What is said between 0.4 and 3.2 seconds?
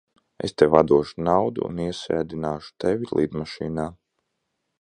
Es tev atdošu naudu un iesēdināšu tevi